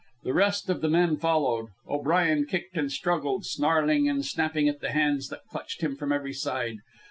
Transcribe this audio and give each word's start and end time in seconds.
The 0.23 0.33
rest 0.33 0.67
of 0.67 0.81
the 0.81 0.89
men 0.89 1.17
followed, 1.17 1.67
O'Brien 1.87 2.47
kicked 2.47 2.75
and 2.75 2.91
struggled, 2.91 3.45
snarling 3.45 4.09
and 4.09 4.25
snapping 4.25 4.67
at 4.67 4.79
the 4.81 4.89
hands 4.93 5.29
that 5.29 5.45
clutched 5.51 5.81
him 5.81 5.95
from 5.95 6.11
every 6.11 6.33
side. 6.33 6.77